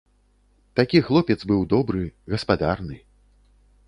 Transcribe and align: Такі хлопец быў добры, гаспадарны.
Такі 0.77 1.01
хлопец 1.09 1.37
быў 1.51 1.61
добры, 1.73 2.01
гаспадарны. 2.35 2.97